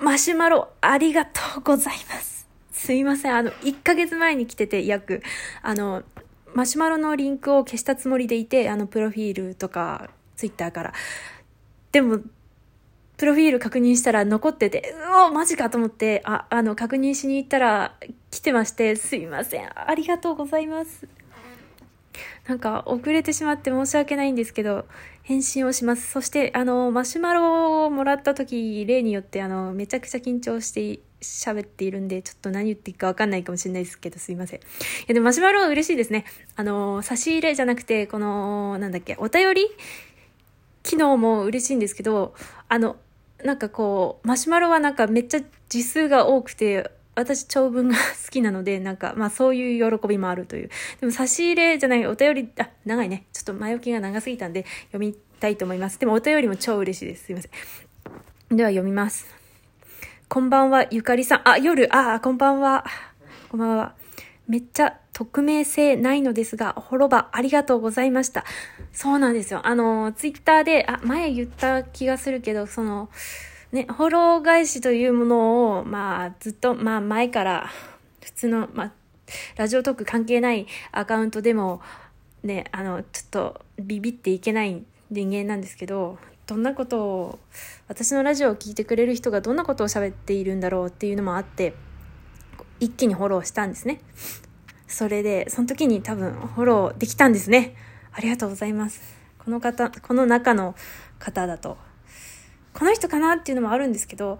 [0.00, 2.48] マシュマロ、ありがとうございます。
[2.72, 3.36] すいません。
[3.36, 5.22] あの、1ヶ月前に来てて、約、
[5.62, 6.04] あの、
[6.54, 10.92] マシュマロのリンクを消したつもりでいて、あの、プロフィールとか、ツイッターから。
[11.90, 12.20] でも、
[13.16, 17.96] プロフィール確認したら残ってて、うおマジかと思って、あ、あの、確認しに行ったら
[18.30, 19.68] 来てまして、すいません。
[19.74, 21.08] ありがとうございます。
[22.48, 24.86] なんか遅れてしまって申し訳ないんですけど、
[25.22, 26.10] 返信をします。
[26.10, 34.60] そして、あの、マシュマロをもらった時、例によって、あの、めちゃくちゃ緊張して喋っているんで、ちょっと何言っていいかわかんないかもしれないですけど、すいません。
[34.60, 34.62] い
[35.08, 36.24] や、でもマシュマロは嬉しいですね。
[36.56, 39.66] あの、差し入れじゃなくて、この、なんだっけ、お便り？
[40.84, 42.34] 機能も嬉しいんですけど、
[42.68, 42.96] あの、
[43.44, 50.70] なんかこう、マシュマロはなんかめっちゃ字数が多くて、私長文が好きなので、なんか、まあそういう喜びもあるという。
[51.00, 53.26] でも差し入れじゃない、お便り、あ、長いね。
[53.32, 55.98] ちょっと前置きが長すぎたんで読みたいと思います。
[55.98, 57.24] でもお便りも超嬉しいです。
[57.24, 57.48] すいませ
[58.52, 58.56] ん。
[58.56, 59.26] では読みます。
[60.28, 61.48] こんばんは、ゆかりさん。
[61.48, 62.84] あ、夜、あ、こんばんは。
[63.48, 63.94] こんばんは。
[64.46, 68.44] めっちゃ匿名性ないのですが、ほろばありがとうございました。
[68.92, 69.66] そうなんですよ。
[69.66, 73.08] あの、ツイッターで、あ、前言った気がするけど、その、
[73.72, 77.68] ね、フォロー返しというものを、まあ、ずっと、まあ、前から、
[78.22, 78.92] 普通の、まあ、
[79.56, 81.82] ラジオトーク関係ないアカウントでも、
[82.42, 87.38] ね、あの、ちょっと、ビビっていけない人間なんですけど、どんなことを、
[87.88, 91.74] 私のラジオを聴いてくれる人がどんなことを喋っているんだろうっていうのもあって、
[92.80, 94.00] 一気にフォローしたんですね。
[94.86, 97.74] それで、その時に多分フォローできたんですね。
[98.12, 99.02] ありがとうございます。
[99.38, 100.74] この方、この中の
[101.18, 101.76] 方だと
[102.78, 104.38] この人かなっていうのもあるんですけど、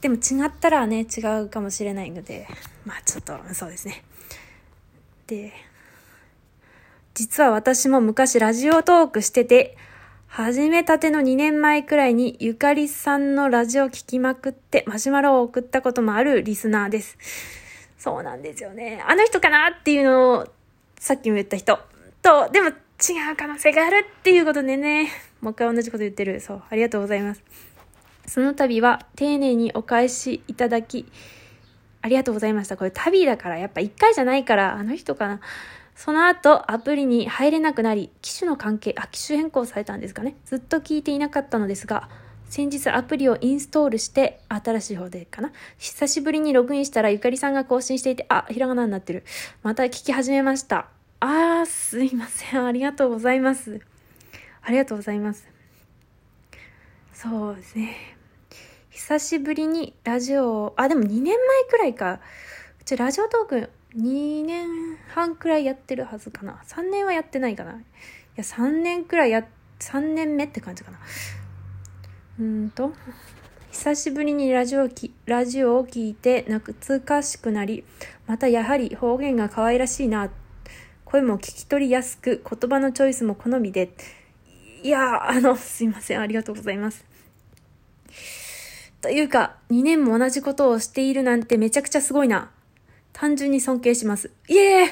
[0.00, 2.48] でも違ったらね、違うかもしれないので、
[2.86, 4.02] まあちょっと、そうですね。
[5.26, 5.52] で、
[7.12, 9.76] 実は私も昔ラジオトークしてて、
[10.26, 17.18] 始めたての2年前くらいにゆかりさんのラジオ聞きまくってマシュマロを送ったこともあるリスナーです。
[17.98, 19.04] そうなんですよね。
[19.06, 20.48] あの人かなっていうのを
[20.98, 21.78] さっきも言った人
[22.22, 22.74] と、でも違う
[23.36, 26.40] 可能性があるっていうことでね、もう一回同じこと言ってる。
[26.40, 26.62] そう。
[26.68, 27.42] ありがとうございます。
[28.26, 31.06] その度は丁寧にお返しいただき、
[32.02, 32.76] ありがとうございました。
[32.76, 35.40] これ旅だから、やっぱ一回じゃないから、あの人かな。
[35.96, 40.36] その後、アプリに入れなくなり、機種の関係、あ、機種変更されたんですかね。
[40.46, 42.08] ずっと聞いていなかったのですが、
[42.48, 45.52] 先日アプリをインストールして、新しい方でかな。
[45.78, 49.24] 久しぶりにログインしたらゆかりさんが更新していて、あ、ひらがなになってる。
[49.62, 50.86] また聞き始めました。
[51.20, 52.64] あー、すいません。
[52.64, 53.80] ありがとうございます。
[54.62, 55.48] ありがとうございます。
[57.12, 57.96] そうですね。
[58.90, 61.34] 久しぶりにラジオを、あ、でも2年前
[61.70, 62.20] くらいか。
[62.80, 64.68] うちラジオトーク2年
[65.08, 66.62] 半くらいやってるはずかな。
[66.66, 67.72] 3年はやってないかな。
[67.72, 67.74] い
[68.36, 69.46] や、3年くらいや、
[69.80, 70.98] 3年目って感じかな。
[72.38, 72.92] うんと、
[73.70, 77.84] 久しぶりにラジオきラジオを聞いて懐かしくなり、
[78.26, 80.30] またやはり方言が可愛らしいな。
[81.04, 83.90] 声も聞き取りやすく、言葉のチョイスも好みで、
[84.82, 86.20] いやあの、すいません。
[86.20, 87.04] ありがとうございます。
[89.00, 92.50] というか、2年も同じことをしているなんてめちゃくちゃすごいな。
[93.12, 94.30] 単純に尊敬します。
[94.48, 94.90] イエーイ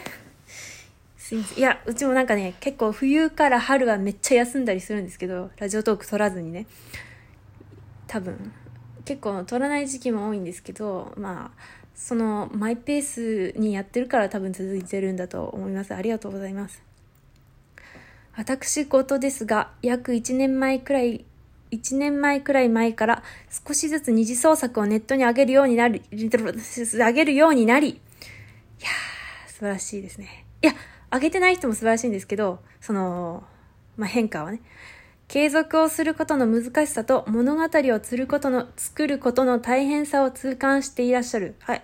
[1.16, 1.59] すいません。
[1.59, 6.66] いや、うちもなんかね、結構冬から春はめっちゃ休んだりするんですけど、ラジオトーク取らずにね。
[8.06, 8.53] 多分、
[9.04, 11.62] 結構取らない時期も多いんですけど、まあ、
[11.94, 15.94] そのマイペースにやってるから多分続いてるんだと思います。
[15.94, 16.88] ありがとうございます。
[18.38, 21.25] 私事ですが、約1年前くらい、
[21.72, 23.25] 1年前くらい前から
[23.66, 30.47] 少しずつ二次創作をネットに上げるようになり、上げるようになり、いやー、素晴らしいですね。
[30.62, 30.75] いや、
[31.10, 33.43] 上げてない人も素晴らしいんですけど、その、
[33.97, 34.60] まあ、変化はね。
[35.27, 41.56] 継続をすることの難しさと物語をつることの、作ることの大変さを痛感していらっしゃる。
[41.59, 41.82] はい。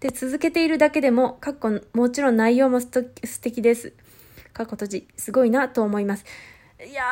[0.00, 3.04] で、続けているだけでも、かっこ、もちろん内容も素
[3.42, 3.92] 敵です。
[4.54, 6.24] かっこ閉じ、すごいなと思います。
[6.78, 7.02] いや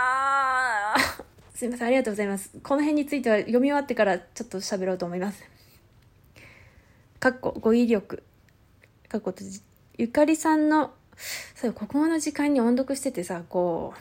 [0.96, 1.24] ー、
[1.58, 2.52] すいません、ありがとうございます。
[2.62, 5.42] この辺については読み終わってからちょっと喋ろうと思います。
[7.18, 8.22] かっこ語彙力。
[9.08, 9.60] かっこ閉じ。
[9.98, 10.94] ゆかりさんの、
[11.56, 13.92] そう、国語の時間に音読しててさ、こ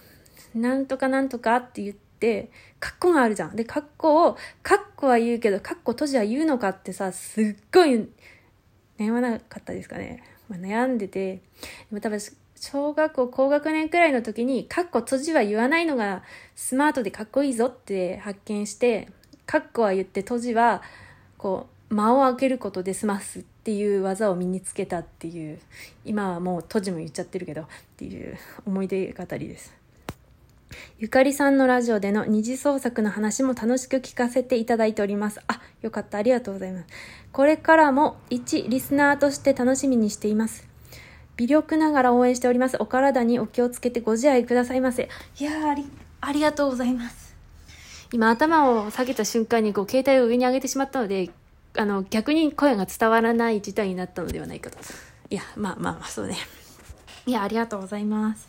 [0.53, 3.55] う、なんとかなんとかって言って、カッコがあるじゃん。
[3.55, 8.07] で、カッコを、カッコは言うけど、カッコ閉じは言うのかってさ、すっごい
[8.99, 10.23] 悩まなかったですかね。
[10.47, 11.41] まあ、悩んでて、で
[11.89, 12.19] も多分
[12.61, 16.21] 小学校高学年くらいの時に、カッコ閉じは言わないのが
[16.55, 19.09] スマートでかっこいいぞって発見して、
[19.47, 20.83] カッコは言って閉じは、
[21.39, 25.59] こう、間を開けることで済ますっていう技を身につけたっていう、
[26.05, 27.65] 今はもう閉じも言っちゃってるけど、っ
[27.97, 28.37] ていう
[28.67, 29.73] 思い出語りです。
[30.99, 35.41] ゆかりさんのラジオでの二次創作の話も楽しく聞かせていただいております。
[35.47, 36.19] あ、よかった。
[36.19, 36.85] ありがとうございます。
[37.31, 40.70] これからも一リスナーとして楽しみにしています。
[41.41, 42.77] 微力ながら応援しております。
[42.79, 45.09] お体にお気をつけてご自愛くださいませ。
[45.39, 45.89] いやあり、
[46.21, 47.35] ありがとうございます。
[48.13, 51.31] 今頭を下げた瞬間にこう携帯を上に上げてしまったので、
[51.75, 54.77] あの、逆に声が伝わらない事態になったのではないかと。
[55.31, 56.37] いや、まあまあまあ、そうね。
[57.25, 58.47] いや、ありがとうございます。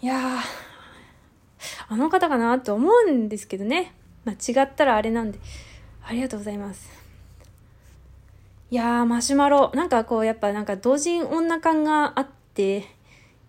[0.00, 0.38] いや
[1.88, 3.94] あの方かなと思うんですけどね。
[4.24, 5.40] まあ、違ったらあれなんで。
[6.06, 7.05] ありがとうございます。
[8.68, 9.70] いやー、マシュマロ。
[9.74, 12.78] なんかこう、やっぱなんか同人女感があって、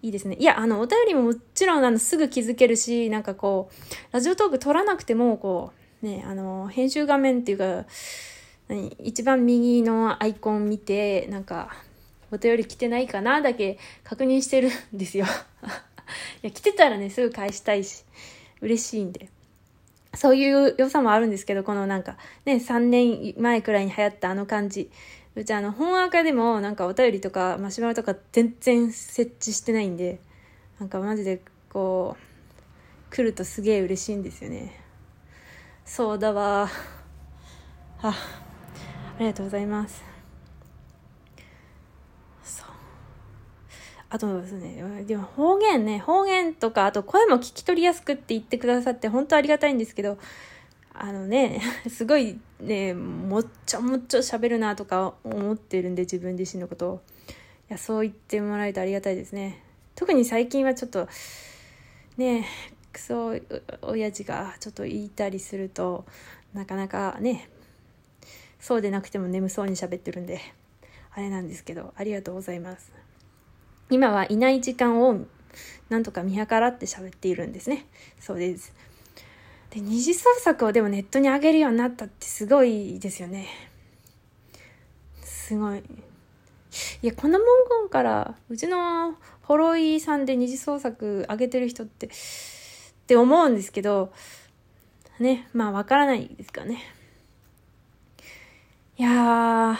[0.04, 0.36] いいですね。
[0.40, 5.72] いや、あの、お便りももちろん、あの、すぐ気づけるし、なんかこう、ラジオトーク撮らなくても、こ
[6.04, 7.86] う、ね、あの、編集画面っていうか、
[8.68, 11.76] 何一番右のアイコン見て、なんか、
[12.32, 15.26] お便り来てないかなだけ確認してるんですよ。
[16.44, 18.04] いや、来てたらね、すぐ返したいし、
[18.62, 19.30] 嬉しいんで。
[20.14, 24.90] そういう良さもあるんですけど、このなんか、ね、3年前くらいに流行ったあの感じ。
[25.36, 30.20] うちあの、本アカでもなんかお便りとかマシュマロとか全然設置してないんで、
[30.80, 32.18] なんかマジでこ
[33.12, 34.80] う、来るとすげえ嬉しいんですよね。
[35.86, 36.70] そうだわ。
[38.02, 38.16] あ、あ
[39.20, 40.07] りがとうございます。
[44.10, 50.18] あとですね、でも方言ね、方言とか、あと声も聞き取りやすくって言ってくださって本当ありがたいんですけど、
[50.94, 57.02] あのね、 すごいね、もっちょもっちょ喋るなとか思ってるんで、自分自身のことを。
[57.70, 59.62] いや、そう言ってもらえるとありがたいですね。
[59.96, 61.10] 特に最近はちょっと、
[62.16, 62.46] ね、
[62.94, 63.34] クソ
[63.82, 66.06] 親父がちょっと言いたりすると、
[66.54, 67.50] なかなかね、
[68.60, 70.40] そうでなくても眠そうに喋ってるんで、
[71.12, 72.97] あれなんですけど、ありがとうございます。
[73.90, 75.20] 今はいない時間を
[75.90, 77.86] なんとか見計らって喋っているんですね。
[78.20, 78.74] そうです。
[79.70, 83.48] で、二次創作をでもネットに上げるようになったってすごいですよね。
[85.22, 85.80] すごい。
[85.80, 87.48] いや、この文
[87.82, 92.10] 言から、うちのホロイさんで二次創作上げてる人って、っ
[93.08, 94.12] て思うんですけど、
[95.20, 96.84] ね、まあわからないですかね。
[98.98, 99.78] いやー、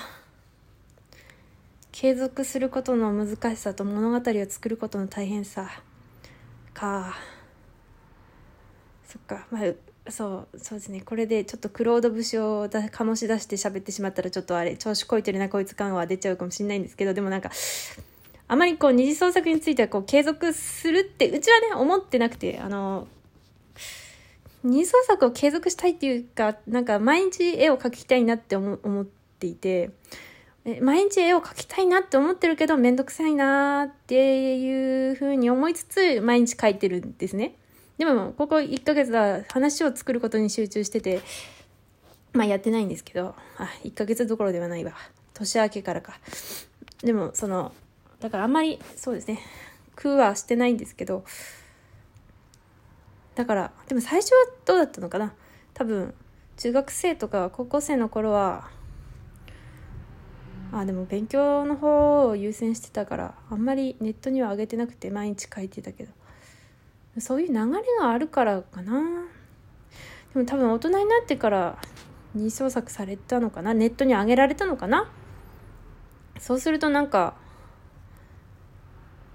[2.00, 5.68] 継続することの難しさと物語を作ることの大変さ。
[6.72, 7.18] か。
[9.08, 9.48] そっか。
[9.50, 11.02] まあそうそうですね。
[11.02, 17.50] これでちょっとクロード節をだ醸し出して喋ってしまったらちょっとあれ調子こいてるなこいつ感は出ちゃうかもしれないんですけどでもなんか
[18.48, 23.08] あまりこう二次創作についてはこう継続するってうちはね思ってなくてあの
[24.64, 29.06] 二次創作を継続したいっていうかなんか毎日絵を描きたいなって思っ
[29.40, 29.90] ていて
[30.82, 37.56] 毎日絵を描きたいなって思ってるけど、めんどくさいなっていうふうに思いつつ、毎日描いてるんですね。
[37.98, 41.22] でも、ここ1ヶ月は話を作ることに集中してて、
[42.34, 44.92] まあやってないんですけど、あ、1ヶ月どころではないわ。
[45.34, 46.20] 年明けからか。
[47.02, 47.72] でも、その、
[48.20, 49.40] だからあんまり、そうですね、
[49.96, 51.24] 苦はしてないんですけど、
[53.36, 55.34] だから、でも最初はどうだったのかな
[55.74, 56.14] 多分、
[56.58, 58.70] 中学生とか高校生の頃は、
[60.72, 66.12] あでも勉強の方を優先してたからあんまりネットには上げてなくて毎日書いてたけど。
[67.20, 67.62] そういう流れ
[68.00, 69.02] があるからかな。
[70.34, 71.80] でも多分大人になってから
[72.36, 73.74] 二創作されたのかな？
[73.74, 75.10] ネットに上げられたのかな？
[76.38, 77.34] そうするとなんか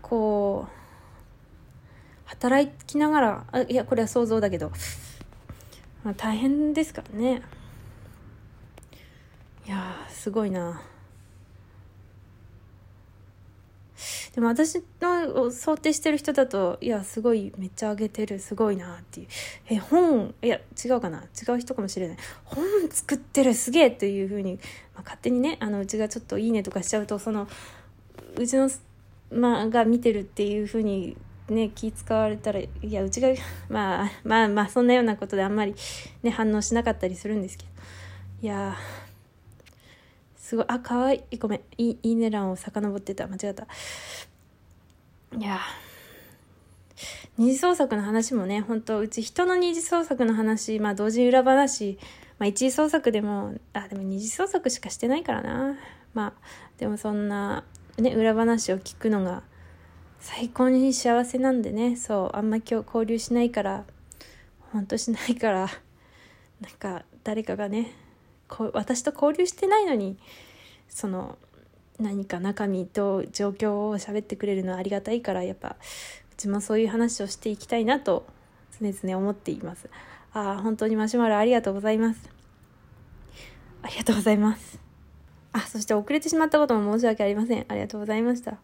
[0.01, 0.73] こう
[2.27, 4.71] 働きながらあいやこれは想像だけど、
[6.05, 7.43] まあ、大変ですからね。
[9.67, 10.83] いやすごいな。
[14.35, 19.27] でも私の想定してる人だと、いや、すごい、めっちゃ上げてる、すごいなっていう。
[19.69, 21.23] え、本、いや、違うかな？
[21.23, 22.17] 違う人かもしれない。
[22.45, 24.55] 本作ってる、すげえっていうふうに、
[24.95, 27.47] まあ、勝手にね、あの、うちがちょっといいねとかしちゃうと、その、
[28.39, 28.71] うちの、
[29.31, 31.15] まあ、が見てるっていうふうに、
[31.51, 33.29] ね、気使われたら、いや、うちが、
[33.69, 35.75] まあ、まあまあ、そんなようなことであんまり
[36.23, 37.71] ね、反応しなかったりするんですけど。
[38.43, 38.77] いや
[40.43, 41.25] すごい、あ、かわい。
[41.39, 41.61] ごめん。
[41.79, 43.29] いいいね欄を遡ってた。
[43.29, 43.69] 間違った。
[45.39, 45.61] いや
[47.39, 51.97] 二次創作の話もね、本当うち人の二次創作の話、まあ同時裏話、
[52.39, 55.79] まあ一次創作でも、あ、でも二次創作しかしてないからな。
[56.13, 56.33] まあ、
[56.77, 57.65] でもそんな、
[57.97, 59.45] ね、裏話を聞くのが
[60.19, 63.85] 最高に幸せなんでね、そう、あんま今日交流しないから、
[64.73, 65.69] ほんとしないから、
[66.61, 67.93] なんか誰かがね、
[68.53, 70.19] こ私と交流してないのに
[70.87, 71.39] その
[71.99, 75.77] 何か中身と状況を喋ってくれるのはありがたいからやっぱ
[76.31, 78.27] うちもそういう話をしていきたいなと
[78.79, 79.89] 常々思っています。
[80.35, 82.29] ああ本当にマシュマロありがとうございます。
[83.83, 84.79] ありがとうございます。
[85.53, 87.65] あそして遅れてしまったことも申し訳ありません。
[87.69, 88.59] ありがとうございました。